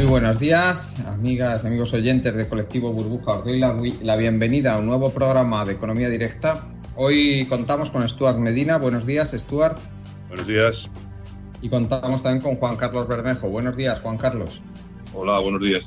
Muy 0.00 0.08
buenos 0.08 0.40
días, 0.40 0.94
amigas 1.06 1.62
amigos 1.62 1.92
oyentes 1.92 2.34
de 2.34 2.48
Colectivo 2.48 2.90
Burbuja. 2.90 3.32
Os 3.32 3.44
doy 3.44 3.60
la, 3.60 3.78
la, 4.00 4.16
bienvenida 4.16 4.72
a 4.72 4.78
un 4.78 4.86
nuevo 4.86 5.10
programa 5.10 5.62
de 5.66 5.72
Economía 5.72 6.08
Directa. 6.08 6.72
Hoy 6.96 7.44
contamos 7.50 7.90
con 7.90 8.08
Stuart 8.08 8.38
Medina. 8.38 8.78
Buenos 8.78 9.04
días, 9.04 9.32
Stuart. 9.32 9.78
Buenos 10.28 10.46
días. 10.46 10.90
Y 11.60 11.68
contamos 11.68 12.22
también 12.22 12.42
con 12.42 12.56
Juan 12.56 12.76
Carlos 12.76 13.06
Bermejo. 13.08 13.50
Buenos 13.50 13.76
días, 13.76 14.00
Juan 14.00 14.16
Carlos. 14.16 14.62
Hola, 15.12 15.38
buenos 15.38 15.60
días. 15.60 15.82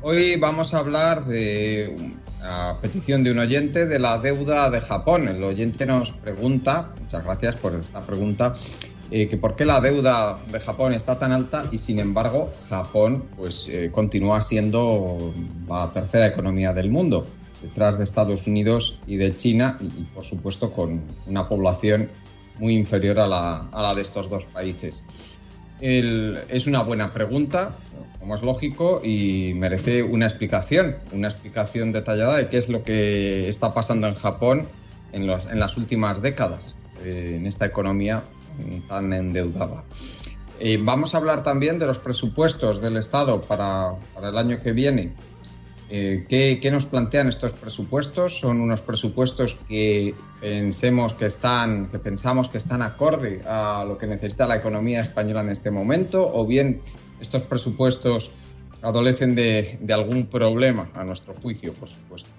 Hoy 0.00 0.36
vamos 0.36 0.72
a 0.72 0.78
hablar 0.78 1.26
de, 1.26 2.14
a 2.44 2.76
petición 2.80 3.24
de 3.24 3.32
un 3.32 3.40
oyente, 3.40 3.84
de 3.84 3.98
la 3.98 4.18
deuda 4.18 4.70
de 4.70 4.80
Japón. 4.80 5.26
El 5.26 5.42
oyente 5.42 5.86
nos 5.86 6.12
pregunta, 6.12 6.92
muchas 7.00 7.24
gracias 7.24 7.56
por 7.56 7.74
esta 7.74 8.06
pregunta, 8.06 8.54
eh, 9.10 9.28
que 9.28 9.36
por 9.36 9.56
qué 9.56 9.64
la 9.64 9.80
deuda 9.80 10.38
de 10.50 10.60
Japón 10.60 10.92
está 10.92 11.18
tan 11.18 11.32
alta 11.32 11.66
y 11.70 11.78
sin 11.78 11.98
embargo 11.98 12.50
Japón 12.68 13.24
pues 13.36 13.68
eh, 13.68 13.90
continúa 13.92 14.42
siendo 14.42 15.32
la 15.68 15.90
tercera 15.92 16.26
economía 16.26 16.72
del 16.72 16.90
mundo, 16.90 17.26
detrás 17.62 17.98
de 17.98 18.04
Estados 18.04 18.46
Unidos 18.46 19.00
y 19.06 19.16
de 19.16 19.36
China 19.36 19.78
y, 19.80 19.86
y 19.86 20.08
por 20.14 20.24
supuesto 20.24 20.72
con 20.72 21.02
una 21.26 21.48
población 21.48 22.08
muy 22.58 22.74
inferior 22.74 23.18
a 23.18 23.26
la, 23.26 23.68
a 23.70 23.82
la 23.82 23.92
de 23.94 24.02
estos 24.02 24.30
dos 24.30 24.44
países. 24.44 25.04
El, 25.80 26.38
es 26.48 26.66
una 26.66 26.82
buena 26.82 27.12
pregunta, 27.12 27.76
como 28.18 28.34
es 28.34 28.42
lógico, 28.42 29.02
y 29.04 29.52
merece 29.54 30.02
una 30.02 30.24
explicación, 30.26 30.96
una 31.12 31.28
explicación 31.28 31.92
detallada 31.92 32.38
de 32.38 32.48
qué 32.48 32.56
es 32.56 32.70
lo 32.70 32.82
que 32.82 33.46
está 33.48 33.74
pasando 33.74 34.06
en 34.06 34.14
Japón 34.14 34.68
en, 35.12 35.26
los, 35.26 35.44
en 35.46 35.60
las 35.60 35.76
últimas 35.76 36.22
décadas, 36.22 36.76
eh, 37.04 37.34
en 37.36 37.46
esta 37.46 37.66
economía 37.66 38.22
tan 38.88 39.12
endeudada. 39.12 39.84
Vamos 40.80 41.14
a 41.14 41.18
hablar 41.18 41.42
también 41.42 41.78
de 41.78 41.86
los 41.86 41.98
presupuestos 41.98 42.80
del 42.80 42.96
Estado 42.96 43.40
para, 43.42 43.92
el 44.22 44.38
año 44.38 44.58
que 44.60 44.72
viene. 44.72 45.12
Eh, 45.88 46.24
¿qué, 46.28 46.58
¿qué, 46.60 46.70
nos 46.70 46.86
plantean 46.86 47.28
estos 47.28 47.52
presupuestos? 47.52 48.40
Son 48.40 48.60
unos 48.60 48.80
presupuestos 48.80 49.56
que 49.68 50.14
pensemos 50.40 51.14
que 51.14 51.26
están, 51.26 51.86
que 51.90 51.98
pensamos 51.98 52.48
que 52.48 52.58
están 52.58 52.82
acorde 52.82 53.42
a 53.46 53.84
lo 53.86 53.96
que 53.96 54.06
necesita 54.06 54.46
la 54.46 54.56
economía 54.56 55.00
española 55.00 55.42
en 55.42 55.50
este 55.50 55.70
momento, 55.70 56.28
o 56.34 56.44
bien 56.46 56.80
estos 57.20 57.42
presupuestos 57.42 58.32
adolecen 58.82 59.34
de 59.34 59.92
algún 59.92 60.26
problema, 60.26 60.88
a 60.94 61.04
nuestro 61.04 61.34
juicio, 61.34 61.72
por 61.74 61.88
supuesto. 61.88 62.30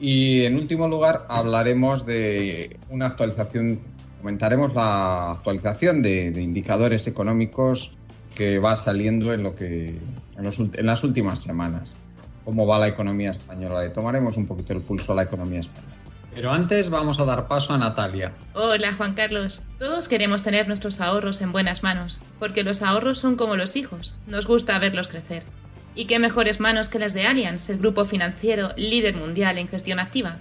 Y 0.00 0.46
en 0.46 0.56
último 0.56 0.88
lugar 0.88 1.26
hablaremos 1.28 2.06
de 2.06 2.78
una 2.88 3.06
actualización 3.06 3.80
comentaremos 4.20 4.74
la 4.74 5.32
actualización 5.32 6.02
de, 6.02 6.30
de, 6.30 6.42
indicadores 6.42 7.06
económicos 7.06 7.96
que 8.34 8.58
va 8.58 8.76
saliendo 8.76 9.32
en, 9.32 9.42
lo 9.42 9.54
que, 9.54 9.98
en, 10.36 10.44
los, 10.44 10.58
en, 10.58 10.86
las 10.86 11.02
últimas 11.02 11.40
semanas. 11.40 11.96
Cómo 12.44 12.66
va 12.66 12.78
la 12.78 12.88
economía 12.88 13.30
española. 13.30 13.90
Tomaremos 13.92 14.36
un 14.36 14.46
poquito 14.46 14.74
el 14.74 14.80
pulso 14.80 15.12
a 15.12 15.16
la 15.16 15.22
economía 15.22 15.60
española. 15.60 15.94
Pero 16.34 16.52
antes 16.52 16.90
vamos 16.90 17.18
a 17.18 17.24
dar 17.24 17.48
paso 17.48 17.72
a 17.72 17.78
Natalia. 17.78 18.32
Hola 18.54 18.92
Juan 18.92 19.14
Carlos. 19.14 19.62
Todos 19.78 20.06
queremos 20.06 20.42
tener 20.42 20.68
nuestros 20.68 21.00
ahorros 21.00 21.40
en 21.40 21.50
buenas 21.50 21.82
manos, 21.82 22.20
porque 22.38 22.62
los 22.62 22.82
ahorros 22.82 23.18
son 23.18 23.36
como 23.36 23.56
los 23.56 23.74
hijos, 23.74 24.16
nos 24.26 24.46
gusta 24.46 24.78
verlos 24.78 25.08
crecer. 25.08 25.42
Y 25.96 26.04
qué 26.04 26.20
mejores 26.20 26.60
manos 26.60 26.88
que 26.88 27.00
las 27.00 27.14
de 27.14 27.26
Allianz, 27.26 27.68
el 27.68 27.78
grupo 27.78 28.04
financiero 28.04 28.70
líder 28.76 29.16
mundial 29.16 29.58
en 29.58 29.66
gestión 29.66 29.98
activa, 29.98 30.36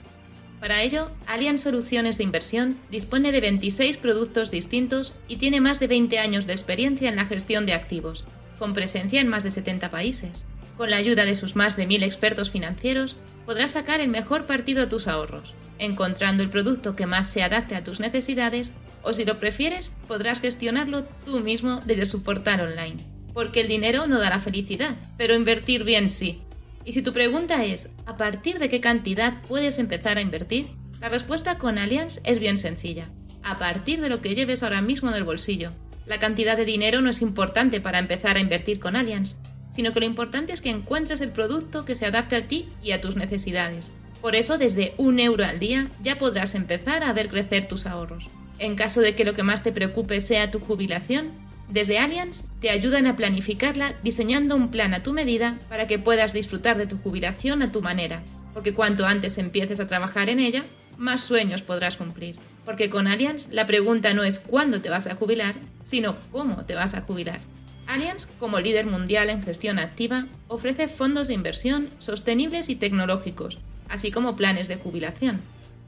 para 0.60 0.84
ello, 0.84 1.10
Allianz 1.26 1.62
Soluciones 1.62 2.18
de 2.18 2.26
Inversión 2.26 2.78
dispone 2.92 3.32
de 3.32 3.40
26 3.40 3.98
productos 3.98 4.52
distintos 4.52 5.16
y 5.28 5.38
tiene 5.38 5.62
más 5.62 5.80
de 5.80 5.88
20 5.88 6.20
años 6.20 6.48
de 6.48 6.54
experiencia 6.54 7.10
en 7.10 7.16
la 7.16 7.26
gestión 7.26 7.66
de 7.66 7.74
activos, 7.74 8.26
con 8.58 8.74
presencia 8.74 9.22
en 9.22 9.30
más 9.30 9.44
de 9.44 9.52
70 9.52 9.90
países. 9.90 10.44
Con 10.76 10.90
la 10.90 10.98
ayuda 10.98 11.26
de 11.26 11.36
sus 11.36 11.56
más 11.56 11.78
de 11.78 11.88
1.000 11.88 12.04
expertos 12.04 12.52
financieros, 12.52 13.16
podrás 13.46 13.72
sacar 13.72 14.00
el 14.02 14.10
mejor 14.10 14.46
partido 14.46 14.84
a 14.84 14.90
tus 14.90 15.08
ahorros, 15.08 15.54
encontrando 15.78 16.44
el 16.44 16.50
producto 16.50 16.96
que 16.96 17.06
más 17.06 17.30
se 17.30 17.42
adapte 17.42 17.76
a 17.76 17.84
tus 17.84 18.00
necesidades 18.00 18.74
o 19.02 19.14
si 19.14 19.26
lo 19.26 19.40
prefieres, 19.40 19.92
podrás 20.08 20.42
gestionarlo 20.42 21.06
tú 21.26 21.40
mismo 21.40 21.82
desde 21.86 22.06
su 22.06 22.24
portal 22.24 22.62
online. 22.62 23.04
Porque 23.34 23.62
el 23.62 23.68
dinero 23.68 24.08
no 24.08 24.20
dará 24.20 24.40
felicidad, 24.40 24.96
pero 25.18 25.36
invertir 25.36 25.84
bien 25.84 26.10
sí. 26.10 26.42
Y 26.86 26.94
si 26.94 27.02
tu 27.02 27.14
pregunta 27.14 27.66
es, 27.66 27.90
¿a 28.06 28.18
partir 28.18 28.60
de 28.60 28.70
qué 28.70 28.82
cantidad 28.82 29.42
puedes 29.48 29.80
empezar 29.80 30.18
a 30.18 30.22
invertir? 30.22 30.68
La 31.00 31.10
respuesta 31.10 31.58
con 31.58 31.78
Allianz 31.78 32.20
es 32.24 32.40
bien 32.40 32.58
sencilla. 32.58 33.10
A 33.44 33.58
partir 33.58 34.02
de 34.02 34.10
lo 34.10 34.22
que 34.22 34.36
lleves 34.36 34.64
ahora 34.64 34.82
mismo 34.82 35.10
en 35.10 35.16
el 35.16 35.24
bolsillo. 35.24 35.72
La 36.06 36.20
cantidad 36.20 36.58
de 36.58 36.66
dinero 36.66 37.02
no 37.02 37.10
es 37.10 37.22
importante 37.22 37.80
para 37.80 38.00
empezar 38.00 38.36
a 38.36 38.40
invertir 38.40 38.80
con 38.80 38.96
Allianz, 38.96 39.36
sino 39.72 39.94
que 39.94 40.00
lo 40.00 40.06
importante 40.06 40.52
es 40.52 40.62
que 40.62 40.70
encuentres 40.70 41.22
el 41.22 41.32
producto 41.32 41.86
que 41.86 41.96
se 41.96 42.06
adapte 42.06 42.36
a 42.36 42.48
ti 42.48 42.68
y 42.84 42.92
a 42.92 43.02
tus 43.02 43.16
necesidades. 43.16 43.92
Por 44.22 44.36
eso, 44.36 44.58
desde 44.58 44.94
un 44.98 45.20
euro 45.20 45.46
al 45.46 45.60
día 45.60 45.90
ya 46.04 46.18
podrás 46.18 46.56
empezar 46.56 47.04
a 47.04 47.14
ver 47.14 47.30
crecer 47.30 47.68
tus 47.68 47.86
ahorros. 47.86 48.28
En 48.58 48.76
caso 48.76 49.00
de 49.00 49.16
que 49.16 49.24
lo 49.24 49.36
que 49.36 49.44
más 49.44 49.64
te 49.64 49.72
preocupe 49.72 50.20
sea 50.20 50.52
tu 50.52 50.60
jubilación, 50.60 51.32
desde 51.70 52.00
Allianz 52.00 52.46
te 52.62 52.72
ayudan 52.72 53.06
a 53.06 53.16
planificarla 53.16 53.94
diseñando 54.04 54.56
un 54.56 54.72
plan 54.72 54.96
a 54.96 55.04
tu 55.04 55.14
medida 55.14 55.60
para 55.70 55.86
que 55.86 56.00
puedas 56.00 56.34
disfrutar 56.34 56.78
de 56.78 56.88
tu 56.88 56.98
jubilación 56.98 57.62
a 57.62 57.72
tu 57.72 57.82
manera, 57.82 58.24
porque 58.56 58.74
cuanto 58.74 59.06
antes 59.06 59.38
empieces 59.38 59.80
a 59.80 59.88
trabajar 59.88 60.30
en 60.30 60.40
ella, 60.40 60.64
más 60.98 61.22
sueños 61.22 61.62
podrás 61.62 61.96
cumplir. 61.96 62.38
Porque 62.66 62.90
con 62.90 63.08
Allianz 63.08 63.50
la 63.50 63.68
pregunta 63.68 64.14
no 64.16 64.24
es 64.24 64.40
cuándo 64.40 64.82
te 64.82 64.90
vas 64.90 65.06
a 65.06 65.16
jubilar, 65.16 65.56
sino 65.84 66.16
cómo 66.32 66.66
te 66.66 66.74
vas 66.74 66.96
a 66.96 67.02
jubilar. 67.02 67.40
Allianz, 67.86 68.26
como 68.40 68.60
líder 68.60 68.88
mundial 68.88 69.30
en 69.30 69.44
gestión 69.44 69.78
activa, 69.78 70.28
ofrece 70.48 70.88
fondos 70.88 71.28
de 71.28 71.36
inversión 71.36 71.90
sostenibles 72.00 72.70
y 72.70 72.76
tecnológicos, 72.76 73.60
así 73.90 74.12
como 74.12 74.36
planes 74.36 74.68
de 74.68 74.76
jubilación, 74.76 75.42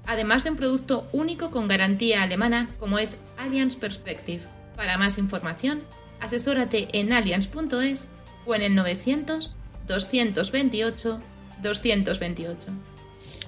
además 0.06 0.44
de 0.44 0.52
un 0.52 0.58
producto 0.58 1.08
único 1.12 1.50
con 1.50 1.68
garantía 1.68 2.22
alemana 2.22 2.70
como 2.80 3.00
es 3.00 3.18
Allianz 3.38 3.76
Perspective 3.76 4.42
para 4.82 4.98
más 4.98 5.20
información, 5.20 5.82
asesórate 6.20 6.88
en 6.94 7.14
allianz.es 7.14 8.08
o 8.48 8.56
en 8.56 8.64
el 8.64 8.74
900 8.74 9.54
228 9.88 11.20
228. 11.62 12.72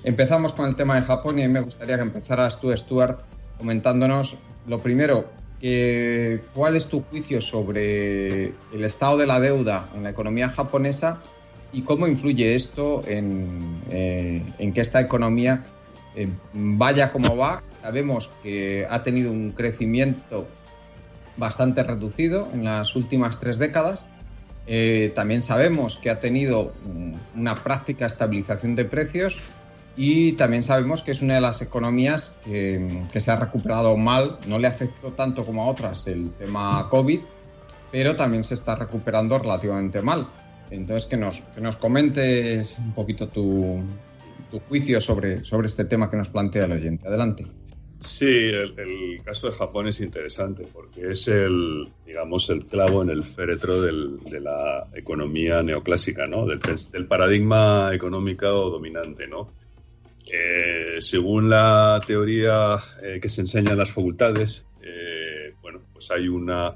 Empezamos 0.04 0.54
con 0.54 0.70
el 0.70 0.76
tema 0.76 0.94
de 0.94 1.02
Japón 1.02 1.40
y 1.40 1.48
me 1.48 1.62
gustaría 1.62 1.96
que 1.96 2.04
empezaras 2.04 2.62
tú, 2.62 2.72
Stuart, 2.78 3.22
comentándonos 3.58 4.38
lo 4.68 4.78
primero, 4.78 5.26
¿cuál 6.54 6.76
es 6.76 6.86
tu 6.86 7.02
juicio 7.02 7.42
sobre 7.42 8.54
el 8.72 8.84
estado 8.84 9.18
de 9.18 9.26
la 9.26 9.40
deuda 9.40 9.90
en 9.96 10.04
la 10.04 10.12
economía 10.12 10.50
japonesa 10.50 11.20
y 11.72 11.82
cómo 11.82 12.06
influye 12.06 12.54
esto 12.54 13.02
en, 13.08 13.80
eh, 13.90 14.44
en 14.60 14.72
que 14.72 14.82
esta 14.82 15.02
economía 15.02 15.64
eh, 16.16 16.28
vaya 16.54 17.12
como 17.12 17.36
va? 17.36 17.64
Sabemos 17.82 18.30
que 18.44 18.86
ha 18.88 19.02
tenido 19.02 19.32
un 19.32 19.50
crecimiento 19.50 20.48
bastante 21.38 21.84
reducido 21.84 22.48
en 22.54 22.64
las 22.64 22.96
últimas 22.96 23.40
tres 23.40 23.58
décadas. 23.58 24.08
Eh, 24.66 25.12
también 25.16 25.44
sabemos 25.44 25.98
que 25.98 26.10
ha 26.10 26.20
tenido 26.20 26.74
una 27.36 27.64
práctica 27.64 28.06
estabilización 28.06 28.76
de 28.76 28.86
precios 28.86 29.42
y 29.96 30.34
también 30.34 30.64
sabemos 30.64 31.02
que 31.02 31.12
es 31.12 31.22
una 31.22 31.36
de 31.36 31.42
las 31.42 31.62
economías 31.62 32.36
que, 32.46 33.04
que, 33.12 33.22
se 33.22 33.30
ha 33.32 33.36
recuperado 33.36 33.96
mal, 33.98 34.40
no 34.48 34.58
le 34.58 34.68
afectó 34.68 35.12
tanto 35.12 35.46
como 35.46 35.64
a 35.64 35.68
otras 35.68 36.08
el 36.08 36.32
tema 36.32 36.88
COVID, 36.90 37.20
pero 37.92 38.16
también 38.16 38.44
se 38.44 38.56
está 38.56 38.76
recuperando 38.76 39.38
relativamente 39.38 40.02
mal. 40.02 40.28
Entonces, 40.72 41.06
que 41.06 41.18
nos, 41.18 41.42
que 41.54 41.62
nos 41.62 41.76
comentes 41.78 42.76
un 42.80 42.94
poquito 42.94 43.28
tu, 43.28 43.84
tu 44.50 44.60
juicio 44.62 45.00
sobre, 45.00 45.44
sobre 45.46 45.68
este 45.68 45.86
tema 45.86 46.10
que 46.10 46.18
nos 46.18 46.30
plantea 46.30 46.66
el 46.66 46.72
oyente. 46.72 47.08
Adelante. 47.08 47.46
Sí, 48.06 48.26
el, 48.26 49.22
caso 49.24 49.50
de 49.50 49.56
Japón 49.56 49.88
es 49.88 50.02
interesante 50.02 50.68
porque 50.72 51.12
es 51.12 51.28
el, 51.30 51.88
digamos, 52.06 52.50
el 52.50 52.66
clavo 52.66 53.02
en 53.02 53.10
el 53.10 53.24
féretro 53.24 53.82
de 53.82 54.42
la 54.42 54.88
economía 54.94 55.64
neoclásica, 55.64 56.28
¿no? 56.28 56.46
Del, 56.46 57.08
paradigma 57.08 57.92
económico 57.94 58.48
dominante, 58.48 59.28
¿no? 59.28 59.54
Eh, 60.32 60.98
según 61.00 61.50
la 61.50 62.02
teoría 62.06 62.76
eh, 63.02 63.20
que 63.22 63.30
se 63.30 63.42
enseña 63.42 63.72
en 63.72 63.78
las 63.78 63.92
facultades, 63.92 64.66
eh, 64.82 65.54
bueno, 65.62 65.82
pues 65.94 66.12
hay 66.12 66.28
una, 66.28 66.76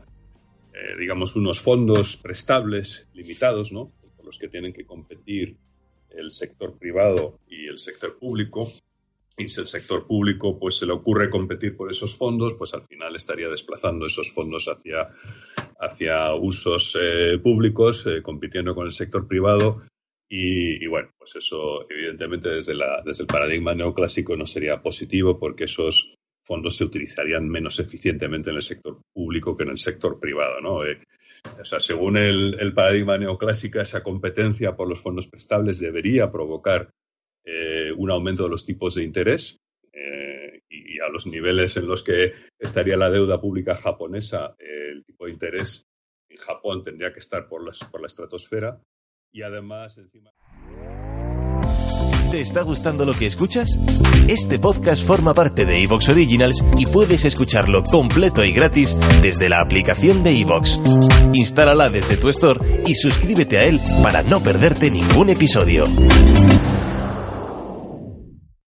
digamos, 0.98 1.36
unos 1.36 1.60
fondos 1.60 2.16
prestables 2.16 3.08
limitados, 3.14 3.74
¿no? 3.74 3.92
Por 4.16 4.26
los 4.26 4.38
que 4.38 4.48
tienen 4.48 4.72
que 4.72 4.86
competir 4.86 5.58
el 6.12 6.32
sector 6.32 6.78
privado 6.78 7.40
y 7.50 7.68
el 7.68 7.80
sector 7.80 8.18
público 8.18 8.72
y 9.38 9.48
si 9.48 9.62
el 9.62 9.68
sector 9.68 10.08
público 10.08 10.58
pues 10.58 10.78
se 10.78 10.88
le 10.88 10.94
ocurre 10.94 11.30
competir 11.30 11.78
por 11.78 11.92
esos 11.92 12.16
fondos, 12.16 12.56
pues 12.56 12.74
al 12.74 12.84
final 12.84 13.16
estaría 13.16 13.48
desplazando 13.48 14.08
esos 14.08 14.34
fondos 14.34 14.66
hacia, 14.68 15.10
hacia 15.80 16.34
usos 16.34 16.98
eh, 17.00 17.38
públicos, 17.38 18.08
eh, 18.08 18.22
compitiendo 18.24 18.74
con 18.74 18.88
el 18.88 18.92
sector 18.92 19.28
privado. 19.28 19.84
Y, 20.30 20.86
bueno, 20.88 21.10
pues 21.18 21.38
eso 21.38 21.90
evidentemente 21.90 22.50
desde, 22.50 22.74
la, 22.74 23.02
desde 23.06 23.24
el 23.24 23.28
paradigma 23.28 23.74
neoclásico 23.74 24.36
no 24.36 24.46
sería 24.46 24.82
positivo 24.82 25.40
porque 25.40 25.66
esos 25.66 26.16
fondos 26.44 26.76
se 26.76 26.84
utilizarían 26.84 27.48
menos 27.48 27.80
eficientemente 27.80 28.50
en 28.50 28.58
el 28.58 28.62
sector 28.62 29.00
público 29.14 29.56
que 29.56 29.64
en 29.64 29.70
el 29.70 29.78
sector 29.78 30.20
privado. 30.20 30.60
¿no? 30.60 30.84
Eh, 30.84 31.02
o 31.58 31.64
sea, 31.64 31.80
según 31.80 32.18
el, 32.18 32.58
el 32.60 32.74
paradigma 32.74 33.18
neoclásico, 33.18 33.80
esa 33.80 34.04
competencia 34.04 34.76
por 34.76 34.90
los 34.90 35.00
fondos 35.00 35.28
prestables 35.28 35.80
debería 35.80 36.30
provocar 36.30 36.90
eh, 37.50 37.94
un 37.96 38.12
aumento 38.12 38.44
de 38.44 38.50
los 38.50 38.66
tipos 38.66 38.96
de 38.96 39.04
interés 39.04 39.58
eh, 39.94 40.64
y, 40.70 41.00
a 41.00 41.08
los 41.08 41.26
niveles 41.28 41.78
en 41.78 41.88
los 41.88 42.04
que 42.04 42.34
estaría 42.60 42.98
la 42.98 43.10
deuda 43.10 43.40
pública 43.40 43.74
japonesa, 43.74 44.54
el 44.60 45.06
tipo 45.06 45.26
de 45.26 45.32
interés 45.32 45.88
en 46.30 46.38
Japón 46.38 46.84
tendría 46.84 47.14
que 47.14 47.20
estar 47.20 47.48
por, 47.48 47.62
por 47.90 48.02
la 48.02 48.08
estratosfera 48.08 48.82
y 49.32 49.44
además 49.44 49.98
encima... 49.98 50.32
¿Te 52.32 52.42
está 52.42 52.62
gustando 52.62 53.06
lo 53.06 53.14
que 53.14 53.26
escuchas? 53.26 53.80
Este 54.28 54.60
podcast 54.60 55.02
forma 55.06 55.34
parte 55.34 55.66
de 55.66 55.82
Evox 55.84 56.10
Originals 56.10 56.62
y 56.76 56.86
puedes 56.86 57.24
escucharlo 57.24 57.84
completo 57.84 58.44
y 58.44 58.52
gratis 58.52 58.98
desde 59.22 59.48
la 59.48 59.62
aplicación 59.62 60.24
de 60.24 60.42
Evox. 60.42 60.82
Instálala 61.34 61.90
desde 61.90 62.18
tu 62.18 62.28
store 62.28 62.84
y 62.86 62.96
suscríbete 62.96 63.60
a 63.60 63.64
él 63.64 63.80
para 64.04 64.24
no 64.24 64.44
perderte 64.44 64.92
ningún 64.92 65.30
episodio. 65.30 65.86